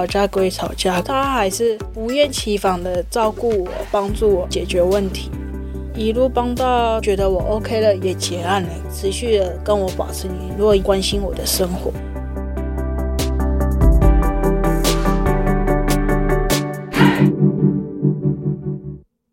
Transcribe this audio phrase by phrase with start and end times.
[0.00, 5.30] 吵架归吵架，他还是不厌其烦的照顾我，帮助我解决问题，
[5.94, 11.92] 一路帮到觉得我 OK 了，也结案了，持续的跟我保持联络，关心我的生活。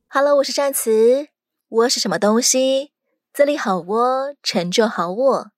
[0.09, 1.27] Hello，我是善慈，
[1.69, 2.91] 窝是什么东西？
[3.33, 5.56] 自立好窝，成就好我。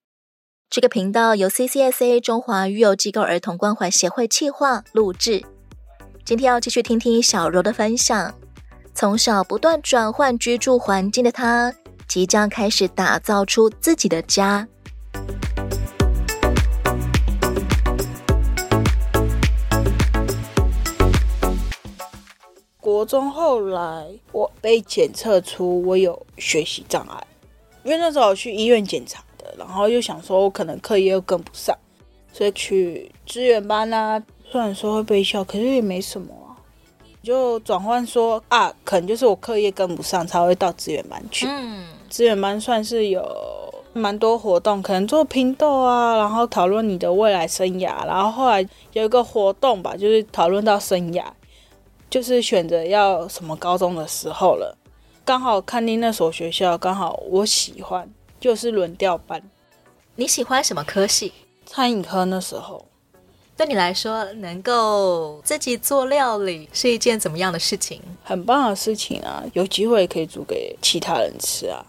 [0.71, 5.43] 这个频道由 CCSA 中华育幼机构儿童关怀协会企划录制。
[6.23, 8.31] 今天要继续听听小柔的分享。
[8.93, 11.73] 从小不断转换居住环境的她，
[12.07, 14.67] 即将开始打造出自己的家。
[22.79, 27.25] 国中后来，我被检测出我有学习障碍，
[27.83, 29.23] 因为那时候去医院检查，
[29.59, 31.77] 然后又想说我可能课业又跟不上，
[32.33, 34.21] 所以去资源班啊。
[34.51, 36.57] 虽然说会被笑，可是也没什么啊，
[37.21, 41.45] 就转换说啊，可能就是我课业跟不上才会到资源班去。
[41.47, 43.23] 嗯，资源班算是有
[43.93, 51.23] 蛮多活动，可能做拼豆啊，然后讨论你的未来生涯，然后后来有一个活动吧，就是讨论到生涯。
[52.09, 54.75] 就是选择要什么高中的时候了，
[55.23, 59.39] 刚好看定那所学校，刚好我喜欢，就是轮调班。
[60.19, 61.31] 你喜欢什么科系？
[61.65, 62.85] 餐饮科那时候，
[63.55, 68.01] 对你来说，能够自己做料理是一件怎么样的事情？
[68.21, 71.85] 很棒的事情啊，有机会可以煮给其他人吃啊，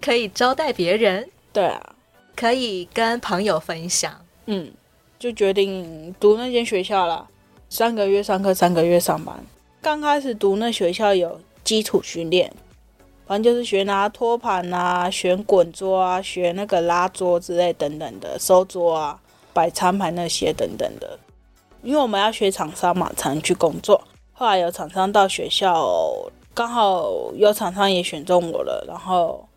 [0.00, 1.28] 可以招待别人。
[1.52, 1.94] 对啊，
[2.34, 4.24] 可以跟朋友分享。
[4.46, 4.72] 嗯，
[5.18, 7.28] 就决定读那间学校了，
[7.68, 9.38] 三个月上课，三个月上班。
[9.82, 12.50] 刚开始读那学校有基础训练，
[13.26, 19.20] 反正就是学拿托盘啊，学滚桌啊，学那个拉桌之类等等的，收桌啊，
[19.52, 21.18] 摆餐盘那些等等的。
[21.82, 24.00] 因为我们要学厂商嘛，才能去工作。
[24.32, 25.88] 后来有厂商到学校，
[26.54, 28.84] 刚好有厂商也选中我了。
[28.86, 29.48] 然后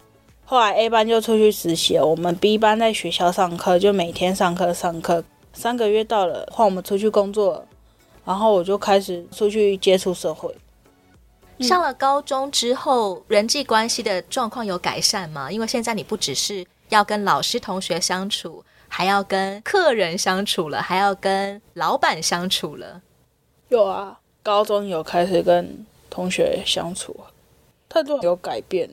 [0.46, 5.24] 后来 A 班就出去实习，我们 B 班在学校上课，就每天上课上课。
[5.54, 7.66] 三个月到了，换我们出去工作。
[8.26, 10.54] 然后我就开始出去接触社会。
[11.64, 15.52] 上了高中之后，人际关系的状况有改善吗？
[15.52, 23.02] 因为现在你不只是要跟老师、同学相处，还要跟客人相处了，还要跟老板相处了。
[23.68, 27.16] 有啊，高中有开始跟同学相处，
[27.88, 28.90] 态度有改变。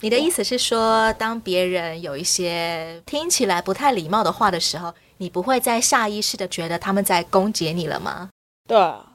[0.00, 8.28] 你的意思是说，当别人有一些听起来不太礼貌的话的时候，你不会再下意识的觉得他们在攻击你了吗？
[8.66, 9.11] 对啊，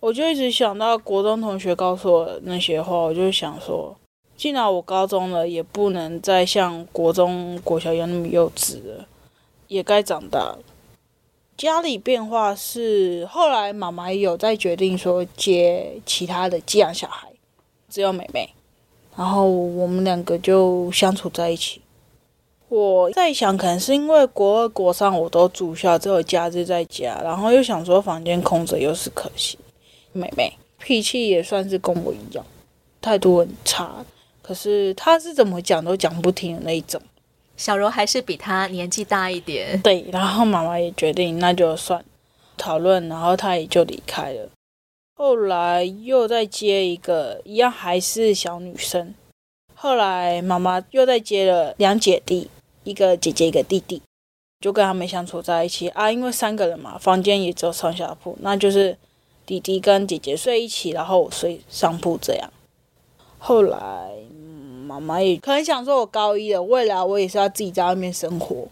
[0.00, 3.94] 我就一直想到国中同学告诉我那些话，我就想说，
[4.34, 9.06] 既然我高中了，也不能再像国中、国小一样那么幼稚了，
[9.68, 10.58] 也该长大了。
[11.58, 17.28] 家里变化是后来妈妈有在决定说接其他的寄养小孩，
[17.90, 18.48] 只有妹妹。
[19.14, 21.82] 然后我们两个就相处在一起。
[22.70, 29.58] 我在想，可能是因为国二、国三我都住校，只有假日在家，然后又想说房间空着又是可惜。
[30.12, 32.44] 妹妹脾气也算是跟我一样，
[33.00, 34.04] 态度很差，
[34.42, 37.00] 可是她是怎么讲都讲不听的那一种。
[37.56, 39.80] 小柔还是比她年纪大一点。
[39.82, 42.02] 对，然后妈妈也决定那就算
[42.56, 44.48] 讨论，然后她也就离开了。
[45.14, 49.14] 后来又再接一个，一样还是小女生。
[49.74, 52.48] 后来妈妈又再接了两姐弟，
[52.84, 54.00] 一个姐姐一个弟弟，
[54.60, 56.10] 就跟他们相处在一起啊。
[56.10, 58.96] 因为三个人嘛，房间也只有上下铺，那就是
[59.50, 62.48] 弟弟跟姐姐睡一起，然后我睡上铺这样。
[63.36, 64.12] 后来
[64.86, 68.68] 妈妈也可能想说，我高一了，未来我也是要自己在外面生活，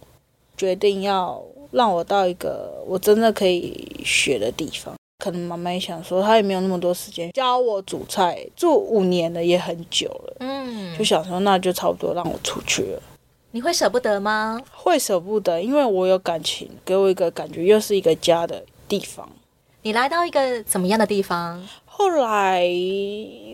[0.57, 4.95] 决定要让我到一个我真的可以学的地方。
[5.19, 13.03] 可能妈妈也想说，她也没有那么多时间教我煮菜，住五年了也很久了，嗯，就想说那就差不多让我出去了。
[13.51, 14.63] 你会舍不得吗？
[14.71, 19.29] 会舍不得，因为我有感情，给我一个感觉，又是一个家的地方。
[19.83, 21.67] 你来到一个怎么样的地方？
[21.85, 22.65] 后来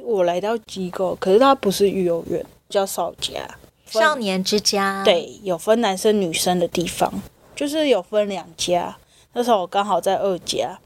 [0.04, 5.02] 我来到机构，可是它不是育幼院，叫少家，少年之家。
[5.04, 7.12] 对，有分男生女生的地方，
[7.54, 8.96] 就是有分两家。
[9.32, 10.78] 那时候我刚好在二家。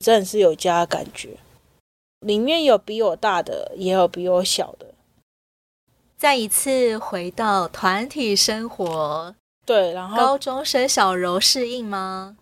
[0.00, 1.38] 真的是有家的感觉，
[2.20, 4.88] 里面有比我大的，也有比我小的。
[6.18, 12.36] 再一次回到团体生活，对，然后高中生小柔适应吗？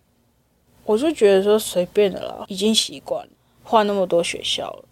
[0.85, 3.31] 我就觉得说随便的啦，已经习惯了，
[3.63, 4.85] 换那么多学校了，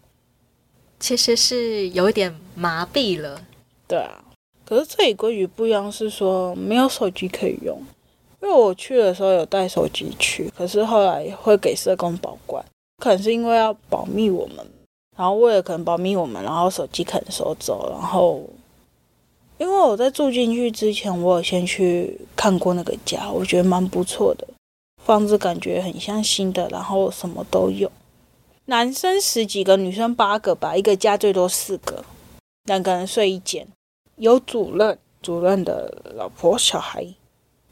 [0.98, 3.42] 其实是有一点麻痹了。
[3.86, 4.24] 对啊，
[4.64, 7.78] 可是这里规矩不一样，是说没有手机可以用。
[8.40, 12.64] 因为我去的时候有带手机去，可是后来会给社工保管，
[12.98, 14.56] 可能是因为要保密我们，
[15.16, 18.42] 然后为了可能保密我们，然后手机可能收走，然后
[19.58, 24.48] 因为我在住进去之前，我有先去看过那个家，我觉得蛮不错的，
[25.04, 27.90] 房子感觉很像新的，然后什么都有，
[28.66, 32.04] 男生十几个，女生八个吧，一个家最多四个，
[32.64, 33.66] 两个人睡一间，
[34.16, 37.04] 有主任，主任的老婆小孩。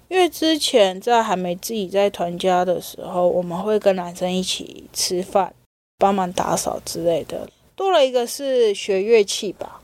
[0.08, 5.54] 因为之前在还没自己在团家的时候，我们会跟男生一起吃饭，
[5.98, 7.48] 帮忙打扫之类的。
[7.76, 9.80] 多了一个是学乐器吧，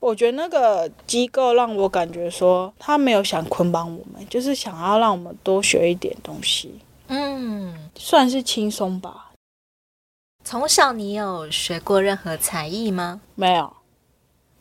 [0.00, 6.72] 我觉得那个机构让我感觉说他没有想捆绑我们，就是想要让我们多学一点东西。
[7.08, 9.32] 嗯，算是轻松吧。
[10.44, 13.20] 从小你有学过任何才艺吗？
[13.34, 13.72] 没有。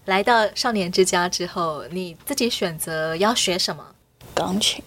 [0.06, 3.84] 来到少年之家之后，你自己选择要学什么？
[4.34, 4.84] 钢琴。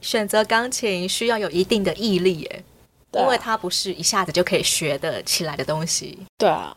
[0.00, 2.64] 选择钢琴需要有一定的毅力耶，
[3.12, 6.18] 因为它不是一下子就可以学得起来的东西。
[6.38, 6.74] 对啊，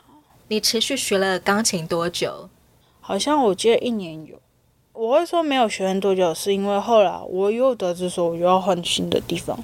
[0.48, 2.50] 你持续学了钢琴多久？
[3.00, 4.42] 好像我记得一年有。
[4.94, 9.58] 我会说没有学很多久，是因为后来我又得知说我又要换新的地方，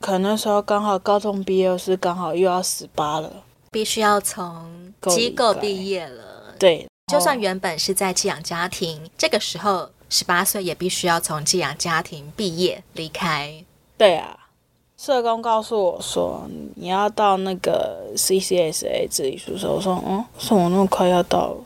[0.00, 3.32] 可能那时候刚好高中毕业，是刚好又要十八了，
[3.70, 6.54] 必须要从机构毕业了。
[6.58, 9.90] 对，就算原本是在寄养家庭，这个时候。
[10.10, 13.62] 十八岁也必须要从寄养家庭毕业离开。
[13.98, 14.48] 对啊，
[14.96, 19.70] 社工告诉我说，你要到那个 CCSA 自立宿舍。
[19.70, 21.56] 我说，嗯，怎么那么快要到了？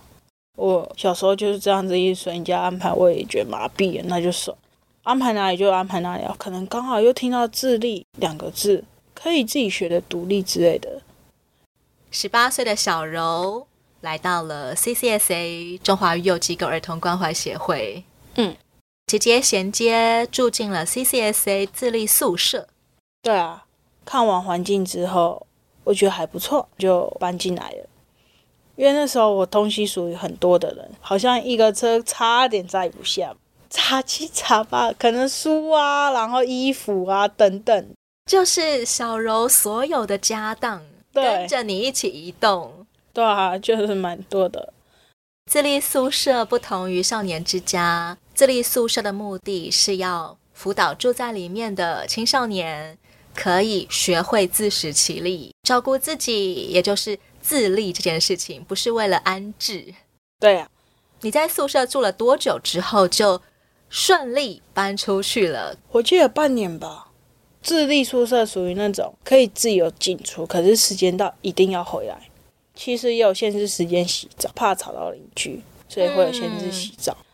[0.57, 4.57] 我小时候就是这样子，一随人家安排，我也觉得麻痹了，那就算
[5.03, 6.25] 安排哪里就安排哪里。
[6.39, 8.85] 可能刚好又听到自立两个字，
[9.15, 11.03] 可以自己学的独立之类的。
[12.11, 13.67] 十八岁的小柔
[14.01, 18.05] 来到了 CCSA 中华育幼机构儿童关怀协会。
[18.37, 18.57] 嗯，
[19.07, 22.69] 直接衔接住进了 CCSA 自立宿舍。
[23.23, 23.65] 对啊，
[24.05, 25.47] 看完环境之后，
[25.85, 27.89] 我觉得还不错，就搬进来了。
[28.77, 33.35] 因为那时候我东西属于很多的人，好像一个车差点载不下，
[33.73, 37.89] 差七差八， 可能书啊，然后衣服啊等等，
[38.31, 40.83] 就是小柔所有的家当，
[41.13, 42.87] 跟着你一起移动。
[43.13, 44.73] 对啊，就是蛮多的。
[45.51, 52.97] 自立宿舍不同于少年之家，自立宿舍的目的是要辅导住在里面的青少年
[53.35, 59.93] 可以学会自食其力，照顾自己，也就是自立这件事情，不是为了安置。
[60.39, 60.69] 对、啊，
[61.23, 63.43] 你在宿舍住了多久之后就
[63.93, 65.77] 顺利搬出去了？
[65.91, 67.09] 我记得半年吧。
[67.61, 72.17] 自立宿舍属于那种可以自由进出，可是时间到一定要回来。
[72.75, 77.13] 其实也有限制时间洗澡，怕吵到邻居，所以会有限制洗澡。
[77.21, 77.25] 嗯、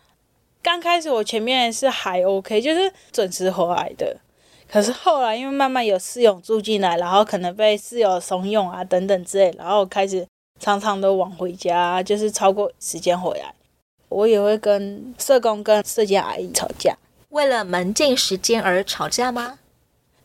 [0.60, 4.16] 刚开始我前面是还 OK，就是准时回来的。
[4.69, 10.26] 可是后来因为慢慢有室友住进来，然后可能被室友怂恿啊等等之类，然后开始
[10.58, 13.55] 常常都晚回家，就是超过时间回来。
[14.08, 16.96] 我也会跟社工跟社监阿姨吵架，
[17.31, 19.58] 为了门禁时间而吵架吗？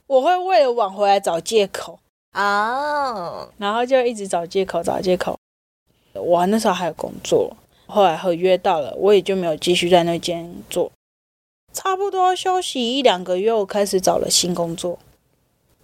[0.08, 2.00] 我会为了晚回来找借口。
[2.34, 3.50] 哦，oh.
[3.58, 5.38] 然后就一直找借口，找借口。
[6.14, 10.92] 我那时候还有工作，后来合约到了，我也就没有继续在那间做。
[11.72, 14.98] 差不多休息一两个月，我开始找了新工作。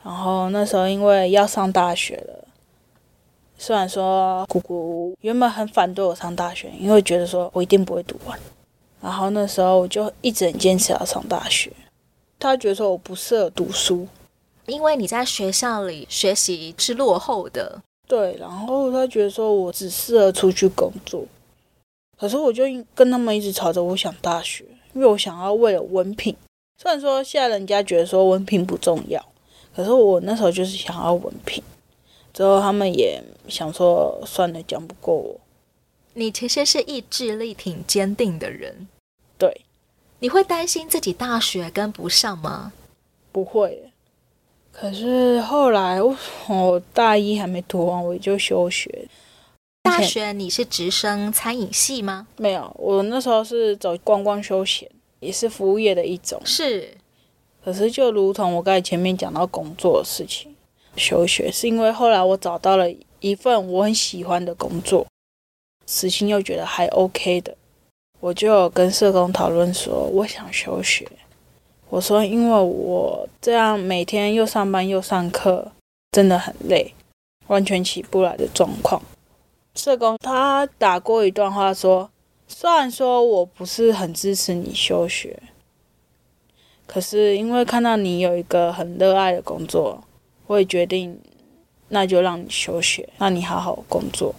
[0.03, 2.48] 然后那时候因为要上大学了，
[3.62, 8.39] 虽然说姑姑原本很反对我上大学，因为觉得说我一定不会读完。
[9.01, 11.70] 然后那时候我就一直很坚持要上大学，
[12.39, 14.08] 他觉得说我不适合读书。
[14.66, 21.25] 因为你在学校里学习是落后的，对，然后他觉得说我只适合出去工作，
[22.18, 22.63] 可是我就
[22.96, 24.63] 跟他们一直吵着，我想大学，
[24.94, 26.36] 因为我想要为了文凭。
[26.78, 29.22] 虽然说现在人家觉得说文凭不重要，
[29.75, 31.62] 可是我那时候就是想要文凭。
[32.39, 35.38] 之后他们也想说算了，讲不过我。
[36.13, 38.88] 你其实是意志力挺坚定的人，
[39.38, 39.65] 对。
[40.19, 42.72] 你会担心自己大学跟不上吗？
[43.34, 43.91] 不会。
[44.72, 46.15] 可是后来我，
[46.48, 49.10] 我大一还没读完，我就休学。
[49.84, 52.25] 大学你是直升餐饮系吗？
[52.38, 56.41] 没有，我那时候是走观光休闲，也是服务业的一种。
[56.46, 56.96] 是，
[57.62, 60.49] 可是就如同我刚才前面讲到工作的事情，
[61.00, 62.86] 休学是因为后来我找到了
[63.22, 65.08] 一份我很喜欢的工作，
[65.88, 67.56] 时薪又觉得还 OK 的，
[68.20, 71.08] 我就跟社工讨论说，我想休学。
[71.89, 75.72] 我说，因为我这样每天又上班又上课，
[76.12, 76.94] 真的很累，
[77.48, 79.01] 完全起不来的状况。
[79.74, 82.12] 社工他打过一段话说，
[82.48, 85.41] 虽然说我不是很支持你休学，
[86.86, 90.03] 可是因为看到你有一个很热爱的工作，
[90.50, 91.22] 我也决定，
[91.89, 94.34] 那就让你休学，让你好好工作。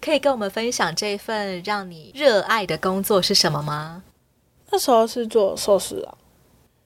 [0.00, 4.02] 可以跟我们分享这份让你热爱的工作是什么吗？
[4.72, 6.18] 那时候是做寿司啊，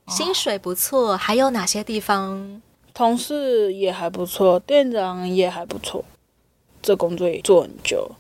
[0.09, 2.61] 薪水不错，还有哪些地方？
[2.93, 6.05] 同事也还不错，店长也还不错。
[6.83, 8.11] 这工作也做很久，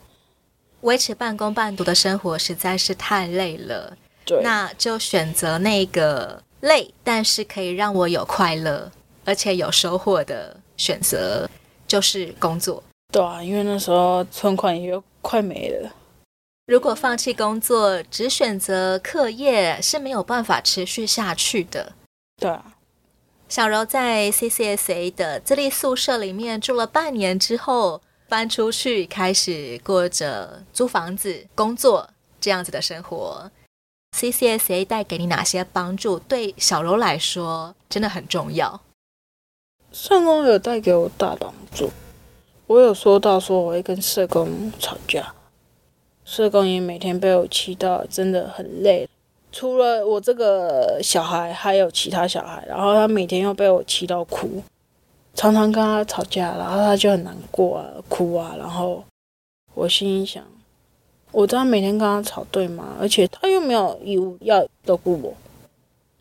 [0.80, 3.94] 维持半工半读的生活实在是太累了。
[4.24, 8.90] 对，那就选择那个累，但是可以让我有快乐，
[9.26, 11.46] 而且有收获的选择，
[11.86, 12.82] 就是工作。
[13.12, 15.90] 对啊，因为那时候存款也快没了。
[16.66, 21.92] 如果放弃工作，只选择课业，是没有办法持续下去的。
[22.40, 22.72] 对啊。
[23.48, 33.48] 小柔在 CCSA 的自立宿舍里面住了半年之后，搬出去，开始过着租房子、工作这样子的生活。
[34.16, 36.18] CCSA 带给你哪些帮助？
[36.18, 38.80] 对小柔来说，真的很重要。
[39.98, 41.88] 社工有带给我大帮助。
[42.66, 45.32] 我有说到说我会跟社工吵架，
[46.22, 49.08] 社工也每天被我气到真的很累。
[49.50, 54.62] 除了我这个小孩，还有其他小孩，然后他每天又被我气到哭，
[55.32, 58.54] 常常跟他吵架，然后他就很难过啊，哭啊。
[58.58, 59.02] 然后
[59.72, 60.44] 我心里想，
[61.32, 62.94] 我这样每天跟他吵对吗？
[63.00, 65.32] 而且他又没有义务要照顾我，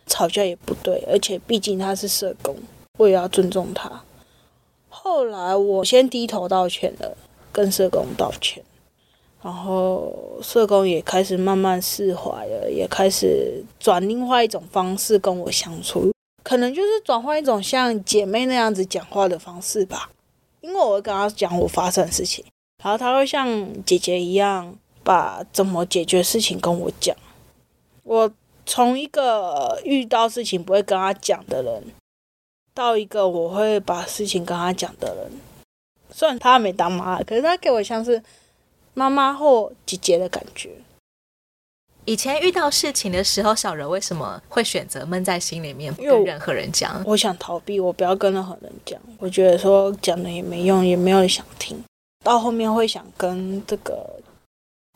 [0.07, 1.03] 吵架也不对。
[1.11, 2.55] 而且毕竟他是社工，
[2.97, 4.03] 我也要尊重他。
[4.89, 7.17] 后来我先低头道歉了，
[7.51, 8.63] 跟社工道歉，
[9.41, 16.11] 然后社工也开始慢慢释怀了，也开始转另外一种方式跟我相处，
[16.43, 20.09] 可能就是转换一种像姐妹那样子讲话的方式吧。
[20.61, 22.43] 因为我会跟他讲我发生的事情，
[22.83, 27.15] 然后他会像姐姐一样把怎么解决事情跟我讲。
[28.01, 28.31] 我
[28.65, 31.83] 从一个遇到事情不会跟他讲的人。
[32.75, 35.31] 到一个我会把事情跟他讲的人，
[36.11, 38.21] 虽然他没当妈，可是他给我像是
[38.93, 40.71] 妈妈或姐姐的感觉。
[42.03, 47.01] 以前遇到事情的时候，小柔为什么会选择闷在心里面，不跟任何人讲？
[47.05, 48.99] 我想逃避，我不要跟任何人讲。
[49.19, 51.81] 我觉得说讲了也没用，也没有人想听。
[52.25, 54.19] 到后面会想跟这个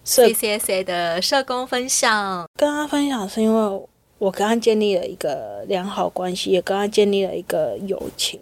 [0.05, 3.87] CCSA 的社工分享，跟他分享是因为。
[4.19, 8.39] 我跟他建立了一个良好关系，也跟他建立了一个友情。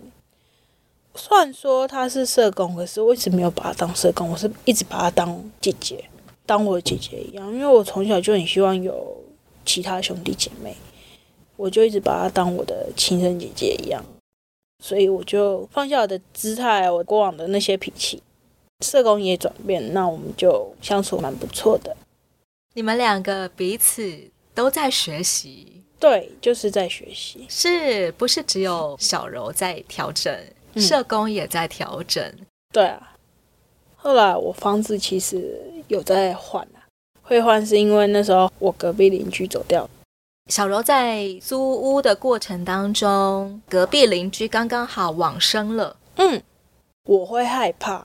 [1.14, 6.04] 虽然说他是社工，可是我一直没有把他当社工，我是一直把他当姐姐，
[6.48, 7.52] 当我的姐姐一样。
[7.54, 9.18] 因为我从小就很希望有
[9.66, 10.76] 其他兄弟姐妹，
[11.56, 14.04] 我就一直把他当我的亲生姐姐一样。
[14.84, 18.22] 所以我就放下我的姿态，我过往的那些脾气，
[18.84, 21.96] 社工也转变，那我们就相处蛮不错的。
[22.74, 24.32] 你们两个彼此。
[24.58, 30.36] 都在学习，对，就是在学习，是不是只有小柔在调整，
[30.74, 32.34] 嗯、社工也在调整？
[32.74, 33.14] 对啊。
[33.96, 36.90] 后来我房子其实有在换啊，
[37.22, 39.88] 会换是因为那时候我隔壁邻居走掉。
[40.52, 45.96] 小柔在租屋的过程当中，隔壁邻居刚刚好往生了。
[46.16, 46.42] 嗯，
[47.04, 48.04] 我会害怕，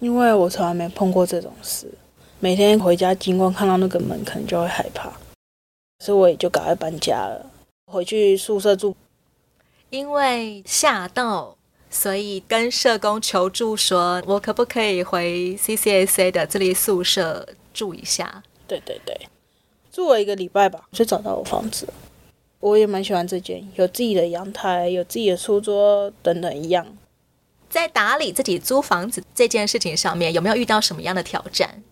[0.00, 1.86] 因为我从来没碰过这种事，
[2.40, 5.12] 每天回家经过看到那个门，可能就会害怕。
[6.02, 7.48] 所以我也就赶快搬家了，
[7.86, 8.96] 回去宿舍住。
[9.90, 11.56] 因为吓到，
[11.88, 18.42] 所以跟社工求助说，我可不可以回 CCSA 的这里宿舍住一下？
[18.66, 19.16] 对对对，
[19.92, 21.86] 住了一个礼拜吧，就找到我房子。
[22.58, 26.84] 我也蛮喜欢这间，有自己的阳台，有自己的书桌等等一样。
[27.70, 31.84] 在打理自己租房子这件事情上面，有没有遇到什么样的挑战？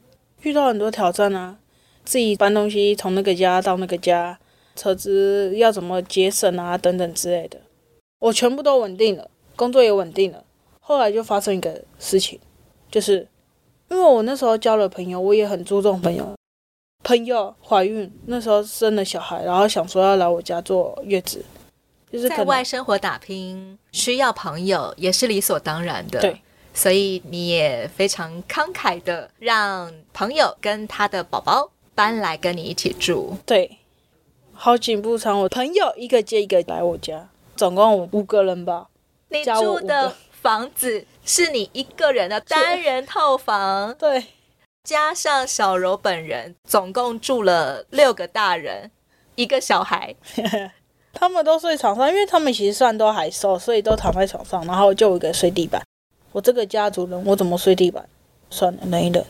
[0.42, 1.58] 遇到很多挑战啊。
[2.04, 4.38] 自己搬东西从那个家到那个家，
[4.74, 7.58] 车子要怎么节省啊，等等之类的，
[8.18, 10.44] 我全部都稳定了，工作也稳定了。
[10.80, 12.40] 后来就发生一个事情，
[12.90, 13.26] 就是
[13.88, 16.34] 因为我那时候交了朋友，我也很注重朋友。
[17.02, 21.42] 朋友怀孕，那时候生了小孩，然后想说要来我家坐月子，
[22.12, 26.20] 就是在外生活打拼，需要朋友也是理所当然的。
[26.20, 26.40] 对，
[26.74, 31.70] 所以你也非常慷慨的让朋友跟他的宝宝。
[32.00, 33.76] 搬来跟你一起住，对，
[34.54, 38.88] 好景不长，我朋友一个接一个来我家，总共五个人吧。
[39.28, 44.24] 你住的房子是你一个人的单人套房，对，
[44.82, 48.90] 加上小柔本人，总共住了六个大人，
[49.34, 50.16] 一个小孩，
[51.12, 55.82] 他们都睡床上，因为他们其实算都还瘦，所以都躺在床上，然后就我一个睡地板。
[56.32, 58.08] 我这个家族人，我怎么睡地板？
[58.48, 59.22] 算了，忍一忍。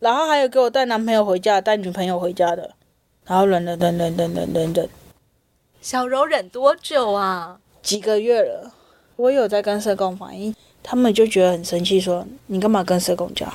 [0.00, 2.74] 然后还有给我带男朋友回家、带女朋友回家的，
[3.26, 4.88] 然后忍忍忍忍忍忍忍忍，
[5.80, 7.60] 小柔忍多久啊？
[7.82, 8.72] 几个月了。
[9.16, 13.52] 我有在跟社工反映，他们就觉得很生气，说你干嘛跟社工讲？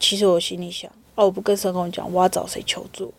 [0.00, 3.14] 其实我心里想，哦，我不跟社工讲，我要找谁求助？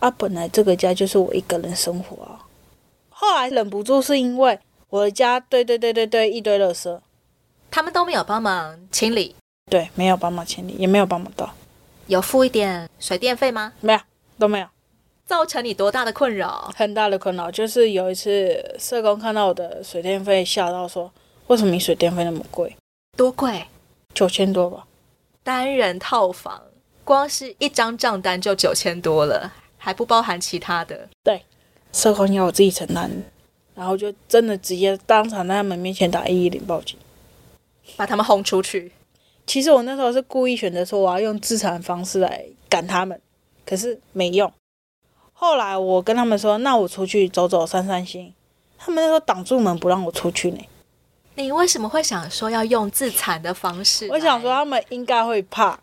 [0.00, 2.44] 啊，本来这个家就是我一个人生活啊。
[3.08, 4.58] 后来忍不住，是因为
[4.90, 7.00] 我的家，对对对对对，一堆垃圾，
[7.70, 9.36] 他们都没有帮忙清理，
[9.70, 11.54] 对，没有帮忙清理，也没有帮忙倒。
[12.08, 13.74] 有付一点水电费吗？
[13.80, 14.00] 没有，
[14.38, 14.66] 都没有。
[15.26, 16.72] 造成你多大的困扰？
[16.74, 21.12] 很大的困扰，就是有一次社工看到我的水电费，吓到说。
[21.48, 22.74] 为什么你水电费那么贵？
[23.14, 23.66] 多贵？
[24.14, 24.86] 九千多吧。
[25.42, 26.62] 单人套房，
[27.04, 31.08] 光是一张账单就九千多了，还不包含其他的。
[31.22, 31.42] 对，
[31.92, 33.10] 社工要我自己承担，
[33.74, 36.98] 然后就真的直接当场在他们面前打一一零报警，
[37.96, 38.92] 把他们轰出去。
[39.48, 43.18] 其实我那时候是故意选择说我要用自残的方式来赶他们，
[43.64, 44.52] 可是没用。
[45.32, 48.34] 后来我跟他们说，那我出去走走散散心，
[48.76, 50.58] 他们那时候挡住门不让我出去呢。
[51.34, 54.06] 你为什么会想说要用自残的方式？
[54.10, 55.80] 我想说他们应该会怕，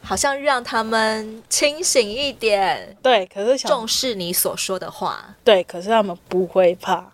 [0.00, 2.96] 好像让他们清醒一点。
[3.02, 5.36] 对，可是想重视你所说的话。
[5.44, 7.12] 对，可是他们不会怕。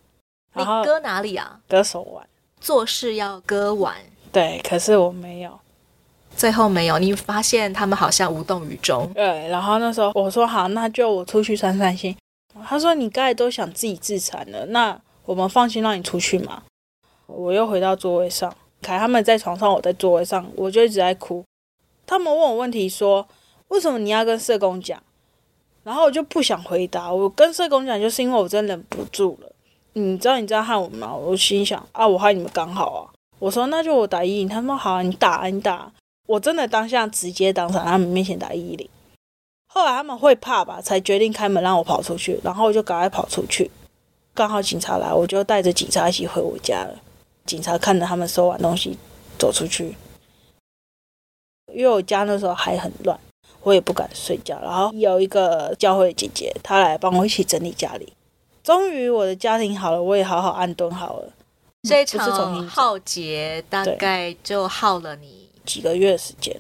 [0.53, 1.59] 你割哪里啊？
[1.69, 2.25] 割手腕。
[2.61, 3.97] 做事要割腕。
[4.31, 5.59] 对，可是我没有。
[6.37, 9.11] 最后没有，你发现他们好像无动于衷。
[9.15, 12.17] 对，然后那时候我说好，那就我出去散散心。
[12.65, 16.63] 他说你刚才都想自己自残了，那我们放心让你出去嘛。
[17.27, 21.43] 我又回到座位上，凯他们在床上，我在座位上，我就一直在哭。
[22.07, 23.27] 他们问我问题说
[23.69, 25.03] ：“为什么你要跟社工讲？”
[25.83, 27.13] 然后我就不想回答。
[27.13, 29.51] 我跟社工讲，就是因为我真忍不住了。
[29.95, 31.15] 你知道你这样害我吗？
[31.15, 33.01] 我心想啊，我害你们刚好啊。
[33.39, 34.47] 我说那就我打一。
[34.47, 35.91] 他说好啊，你打啊，你打。
[36.27, 38.89] 我真的当下直接当场他们面前打一一零。
[39.67, 42.41] 后来他们会怕吧，才决定开门让我跑出去。
[42.45, 43.71] 然后我就赶快跑出去，
[44.33, 46.97] 刚好警察来，我就带着警察一起回我家了。
[47.45, 48.97] 警察看着他们收完东西
[49.39, 49.97] 走出去，
[51.75, 53.19] 因为我家那时候还很乱，
[53.63, 54.59] 我也不敢睡觉。
[54.63, 58.13] 然后有一个教会姐姐，她来帮我一起整理家里。
[58.63, 61.33] 终于我的家庭好了，我也好好安顿好了。
[61.83, 65.34] 这一场浩劫大概就耗了你
[65.65, 66.55] 几个月时间。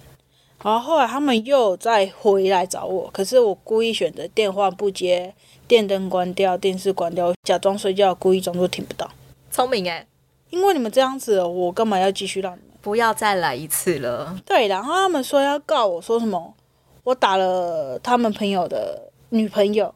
[0.62, 5.34] 然后后来他们又再回来找我，可是我故意选择电话不接，
[5.68, 9.10] 电灯关掉，电视关掉，假装睡觉，故意装作听不到。
[9.50, 10.06] 聪明诶。
[10.50, 12.70] 因为你们这样子，我干嘛要继续让你们？
[12.80, 14.38] 不要再来一次了。
[14.46, 16.54] 对，然后他们说要告我，说什么
[17.02, 19.94] 我打了他们朋友的女朋友。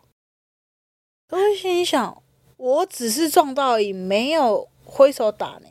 [1.30, 2.22] 我心里想，
[2.56, 5.68] 我只是撞到而已，没有挥手打呢。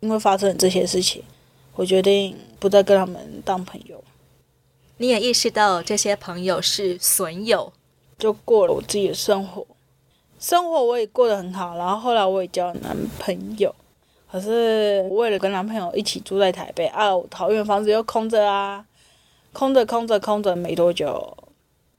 [0.00, 1.22] 因为发生了这些事情，
[1.76, 4.02] 我决定不再跟他们当朋友。
[4.98, 7.72] 你也意识到这些朋友是损友，
[8.18, 9.66] 就过了我自己的生活。
[10.38, 13.74] 生活我也过得很好，然后后来我也交了男朋友。
[14.30, 18.84] 可是为了跟男朋友一起住在台北啊，我桃园房子又空着啊，
[19.52, 21.36] 空着空着空着没多久，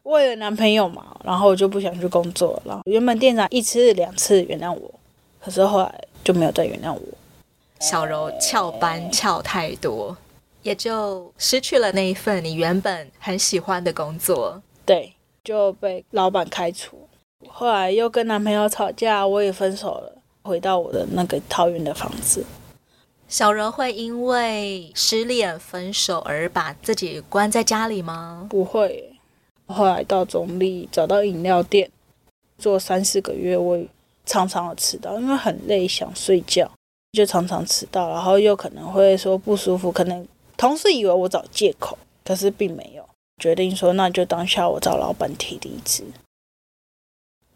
[0.03, 2.81] 为了男朋友嘛，然后我就不想去工作了。
[2.85, 4.93] 原本店长一次两次原谅我，
[5.41, 7.14] 可是后来就没有再原谅我。
[7.79, 10.15] 小柔翘班翘太多，
[10.63, 17.07] 也就失去了那一份你原本很喜欢的工作，对，就被老板开除。
[17.47, 20.11] 后来又跟男朋友吵架，我也分手了。
[20.43, 22.45] 回到我的那个桃园的房子。
[23.27, 28.45] 小柔会因为失恋分手而把自己关在家里吗？
[28.49, 29.11] 不会。
[29.65, 31.89] 后来到中坜找到饮料店
[32.59, 33.83] 做三四个月，我
[34.23, 36.71] 常常的迟到，因为很累想睡觉，
[37.15, 43.03] 就常常迟到，然后又可能会说不舒服，可能同事以为我找借口，可是并没有。
[43.41, 46.03] 决定说那就当下我找老板提离职。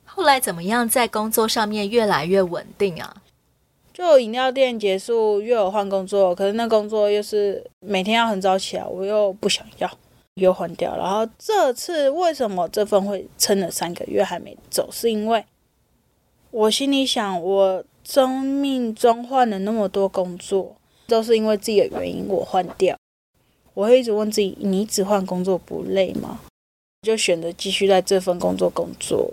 [0.06, 3.22] 后来怎么样，在工作上面越来越稳定啊？
[3.94, 9.92] 就饮料店结束，又有换工作，可是那工作又是每天要很早起来，我又不想要，
[10.36, 10.96] 又换掉。
[10.98, 14.90] 然后这次为什么这份会撑了三个月还没走？
[14.92, 15.46] 是因为
[16.52, 22.98] 我心里想，我生命中换了那么多工作，都是因为自己的原因我换掉。
[23.76, 26.40] 我会一直问自己：你只换工作不累吗？
[27.04, 29.32] 就选择继续在这份工作工作。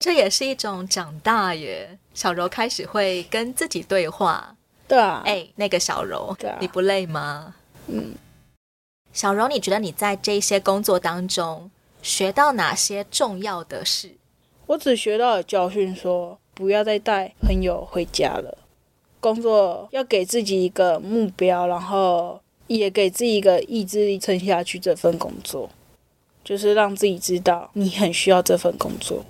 [0.00, 1.96] 这也是一种长大耶。
[2.14, 4.56] 小柔开始会跟自己对话。
[4.88, 5.22] 对啊。
[5.24, 7.54] 哎，那个小柔，对啊，你不累吗？
[7.86, 8.12] 嗯。
[9.12, 11.70] 小柔，你觉得你在这些工作当中
[12.02, 14.16] 学到哪些重要的事？
[14.66, 18.56] 我只学到了教训说，说不要再带朋友回家了。
[19.20, 25.68] 工作要给自己一个目标，然后也给自己一个意志力，撑下去这份工作，
[26.42, 29.22] 就是让自己知道你很需要这份工作。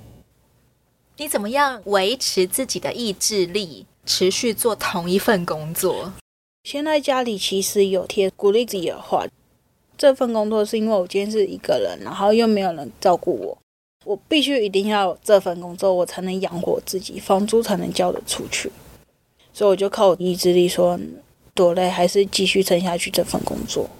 [1.16, 6.12] 你怎么样维持自己的意志力，持续做同一份工作？
[6.62, 9.26] 现在家里其实有贴鼓励自己的话。
[9.98, 13.58] 这份工作是因为我今天是一个人，然后又没有人照顾我，
[14.06, 18.70] 我必须一定要这份工作，我才能养活自己，房租才能交得出去。
[19.52, 20.98] 所以我就靠我意志力说，
[21.54, 23.90] 多累还是继续撑下去这份工作。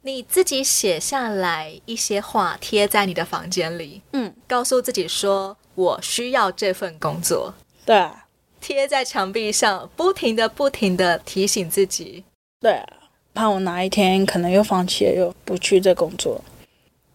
[0.00, 7.52] 你自己写下来一些话，贴在你的房间里，嗯，告诉自己说，我需要这份工作。
[7.84, 8.26] 对啊，
[8.60, 12.24] 贴在墙壁上，不停的、不停的提醒自己。
[12.60, 12.86] 对啊，
[13.34, 16.42] 怕我哪一天可能又放弃了，又不去这工作。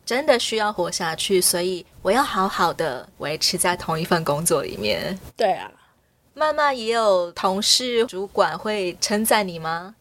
[0.05, 5.17] 真的需要活下去，所以我要好好的维持在同一份工作里面。
[5.35, 5.71] 对啊。
[6.35, 9.95] 妈妈也有同事、主管会称赞你吗？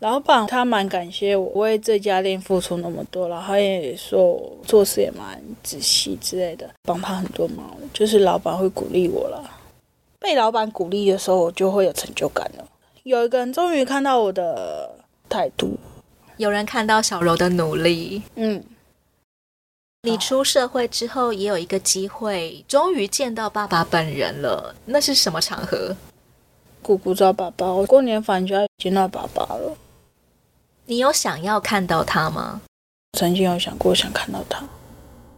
[0.00, 7.70] 老板他蛮感谢我为这家店付出那么多，然后也说我做事也蛮仔细之类的，帮他很多忙。
[7.92, 9.48] 就是老板会鼓励我了，
[10.18, 12.66] 被老板鼓励的时候，我就会有成就感了。
[13.02, 14.90] 有一个人终于看到我的
[15.28, 15.78] 态度，
[16.38, 18.64] 有人看到小柔的努力，嗯。
[20.04, 24.74] 你出社会之后，也有一个机会，终于见到爸爸本人了。
[24.84, 25.96] 那是什么场合？
[26.82, 29.74] 姑姑找爸爸，我过年返家见到爸爸了。
[30.84, 32.60] 你有想要看到他吗？
[33.18, 34.62] 曾经有想过想看到他。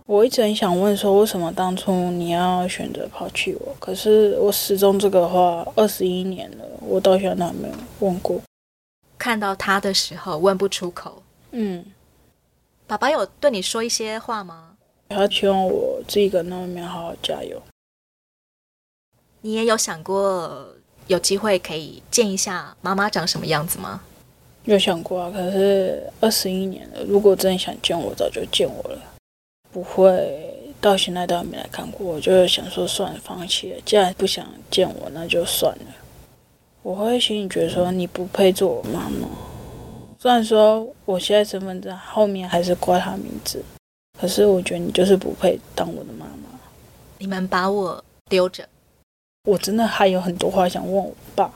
[0.06, 3.72] 我一直很想问说，为什么当初你要选择抛弃我？
[3.78, 8.40] 可是我始终这个话二十一年了，我到现在还没有问过。
[9.16, 11.22] 看到他的时候问不出口。
[11.52, 11.84] 嗯。
[12.86, 14.76] 爸爸有对你说一些话吗？
[15.08, 17.60] 他希望我自己跟那面好好加油。
[19.40, 20.68] 你也有想过
[21.06, 24.02] 有机会可以见一下妈妈长什么样子吗？
[24.64, 28.98] 有想过啊，可是二十一年了，如果真的想见我，早就见我了。
[29.72, 33.80] 不会到现在都还没来看过，我就想说算了，放弃了。
[33.84, 35.94] 既然不想见我，那就算了。
[36.82, 39.28] 我会心里觉得说你不配做我妈妈。
[40.18, 43.62] 虽然说我现在身份证后面还是挂他名字，
[44.18, 46.58] 可是我觉得你就是不配当我的妈妈。
[47.18, 48.66] 你们把我丢着，
[49.44, 51.52] 我真的还有很多话想问我爸，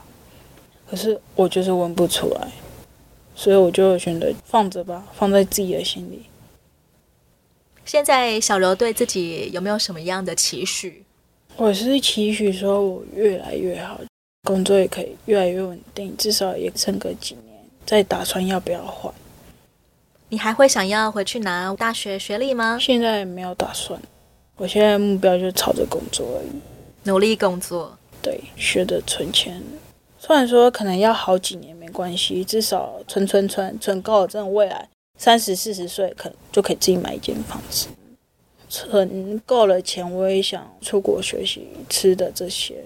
[0.89, 2.47] 可是我就是问不出来，
[3.35, 6.23] 所以我就选择放着吧，放在自己的心里。
[7.83, 11.03] 现在小柔对自己有没有什么样的期许？
[11.57, 13.99] 我是期许说我越来越好，
[14.43, 17.50] 工作也可以越来越稳定，至少也撑个几年。
[17.91, 19.13] 再打算要不要换？
[20.29, 22.77] 你还会想要回去拿大学学历吗？
[22.79, 24.01] 现在没有打算，
[24.55, 26.51] 我现在目标就是朝着工作而已，
[27.03, 27.97] 努力工作。
[28.21, 29.61] 对，学着存钱，
[30.17, 37.89] 虽然说可能要好几年没关系，至少存存存存够了，这种未来三十四十岁可能就可以自己买一间房子。
[38.69, 42.85] 存够了钱，我也想出国学习，吃的这些。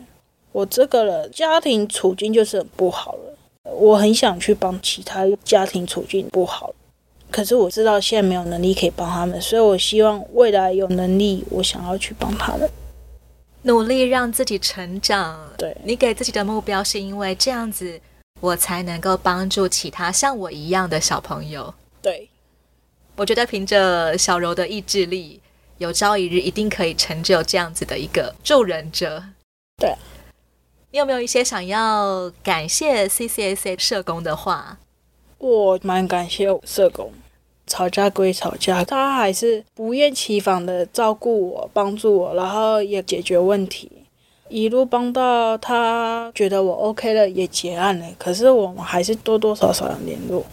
[0.51, 3.37] 我这个人家庭处境就是很不好了。
[3.65, 6.73] 我很想去帮其他家庭处境不好，
[7.31, 12.69] 可是我知道现在没有能力可以帮他们，所以我希望未来有能力，我想要去帮他们，
[13.63, 15.39] 努力让自己成长。
[15.57, 17.99] 对，你给自己的目标是因为这样子，
[18.39, 21.73] 我才能够帮助其他像我一样的小朋友。
[22.01, 22.29] 对，
[23.15, 25.41] 我觉得凭着小柔的意志力，
[25.79, 29.23] 有朝一日一定可以成就这样子的一个助人者。
[29.77, 29.95] 对。
[30.95, 34.77] 你有没有一些想要感谢 CCSA 社工的话？
[35.39, 37.11] 我蛮感谢社工，
[37.67, 43.91] 吵架归吵架，他还是不厌其烦的照顾我、帮助我，然后也解决问题，
[44.47, 48.05] 一路帮到他觉得我 OK 了，也结案了。
[48.17, 50.45] 可是我们还是多多少少有联络。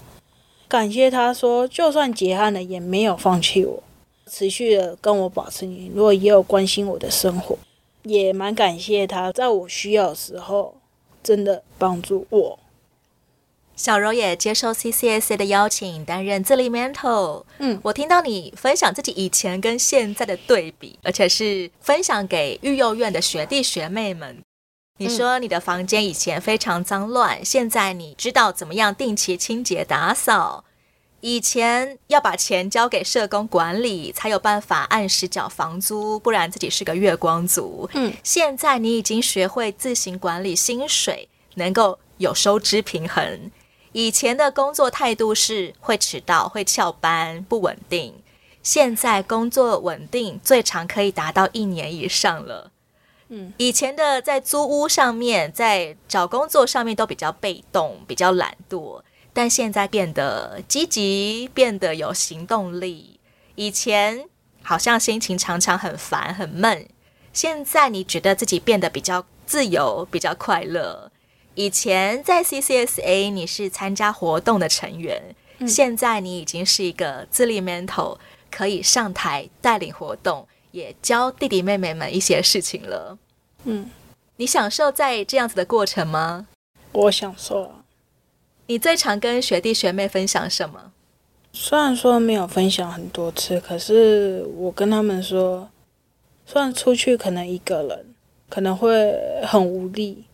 [0.67, 3.81] 感谢他说，就算结案了，也没有放弃我，
[4.29, 7.57] 持续的跟我保持联络，也有关心我的生活。
[8.03, 10.77] 也蛮感谢他，在我需要的时候，
[11.23, 12.59] 真的帮助我。
[13.75, 17.43] 小柔也接受 CCSA 的邀请，担任自立 mentor。
[17.59, 24.43] 嗯，我听到你分享自己以前跟现在的对比，而且是分享给育幼院的学弟学妹们。
[24.99, 30.65] 你说你的房间以前非常脏乱，嗯，现在你知道怎么样定期清洁打扫。
[31.23, 37.89] 以前要把钱交给社工管理，才有办法按时缴房租，不然自己是个月光族。
[37.95, 43.53] 嗯，现在你已经学会自行管理薪水，能够有收支平衡。
[43.93, 48.21] 以前的工作态度是会迟到、会翘班、不稳定，
[48.65, 52.73] 现在工作稳定，最长可以达到一年以上了。
[53.29, 59.01] 嗯，以前的在租屋上面，在找工作上面都比较被动，比较懒惰。
[59.33, 63.19] 但现在变得积极，变得有行动力。
[63.55, 64.27] 以前
[64.63, 66.87] 好像心情常常很烦很闷，
[67.33, 71.11] 现在你觉得自己变得比较自由，比较快乐。
[71.55, 78.19] 以前在 CCSA 你是参加活动的成员，嗯、现在你已经是一个自立 mentor，
[78.51, 83.19] 可以上台带领活动，也教弟弟妹妹们一些事情了。
[83.65, 83.91] 嗯，
[84.37, 86.47] 你享受在这样子的过程吗？
[86.93, 87.82] 我享受啊。
[88.67, 90.93] 你最常跟学弟学妹分享什么？
[91.53, 95.69] 虽然说没有分享很多次，可是我跟他们说，
[96.47, 98.07] 虽然出去可能一个人
[98.49, 100.25] 可能会很无力。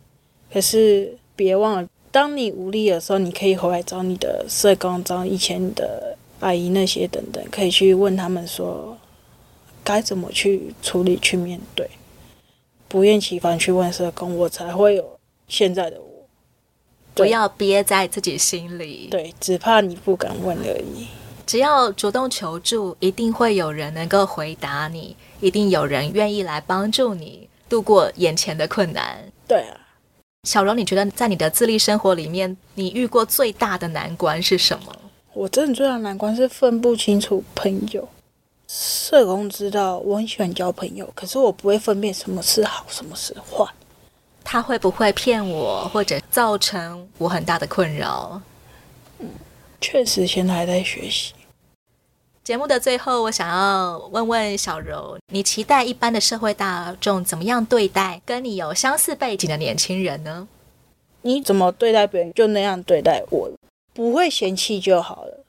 [0.53, 8.97] 可是别忘了，当你无力的时候，你可以回来找你的社工，找以前的阿姨那些等等，可以去问他们说
[9.83, 11.91] 该怎么去处理、去面对。
[12.87, 15.99] 不厌其烦去问社工，我才会有现在的。
[17.25, 19.09] 不要憋在自己心里。
[19.11, 21.07] 对，只怕你不敢问而已。
[21.47, 29.19] 只要主动求助，一定会有人能够回答你，一定有人愿意来帮助你度过眼前的困难。
[29.47, 29.77] 对啊。
[30.45, 34.95] 小柔，你觉得在你的自立生活里面，你遇过最大的难关是什么？
[35.33, 38.09] 我真的最大的难关是分不清楚朋友。
[38.69, 43.65] 社工知道我很喜欢交朋友，可是我不会分辨什么是好，什么是坏。
[44.51, 48.41] 他会不会骗我，或者造成我很大的困扰？
[49.19, 49.29] 嗯，
[49.79, 51.35] 确实现在还在学习。
[52.43, 60.49] 节目的最后，我想要问问小柔，你期待一般的社会大众怎么样对待跟你有相似背景的年轻人呢？
[61.21, 63.51] 你怎么对待别人，就那样对待我，
[63.93, 65.45] 不会嫌弃就好了。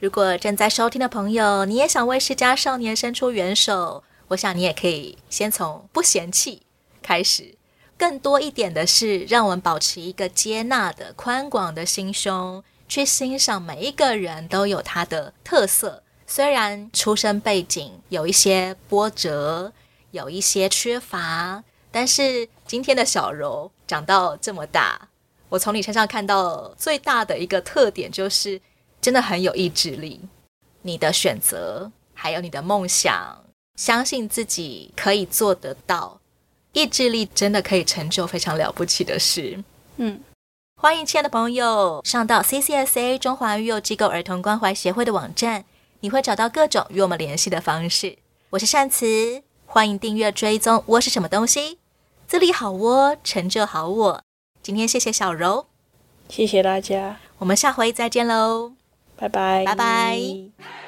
[0.00, 6.60] 如果正在收听的朋友，你也想为世家少年伸出援手，我想你也可以先从不嫌弃
[7.00, 7.54] 开始，
[8.02, 12.64] 更多一点的是，让我们保持一个接纳的、宽广的心胸。
[12.88, 19.72] 去欣赏每一个人都有他的特色，虽然出生背景有一些波折，
[20.10, 21.62] 有一些缺乏，
[21.92, 25.08] 但是今天的小柔长到这么大，
[25.48, 28.60] 我从你身上看到最大的一个特点就是
[29.00, 30.20] 真的很有意志力。
[30.82, 33.44] 你的选择，还有你的梦想，
[33.76, 36.20] 相信自己可以做得到，
[36.72, 39.62] 意志力真的可以成就非常了不起的事。
[39.96, 40.20] 嗯。
[40.80, 45.64] 欢迎亲爱的朋友上到 CCSA 中华育幼机构儿童关怀协会的网站，
[46.00, 48.18] 你会找到各种与我们联系的方式。
[48.50, 51.78] 我是善慈，欢迎订阅追踪窝是什么东西，
[52.26, 54.24] 自立好窝，成就好我。
[54.60, 55.66] 今天谢谢小柔，
[56.28, 58.72] 谢谢大家，我们下回再见喽，
[59.14, 60.81] 拜拜，拜拜。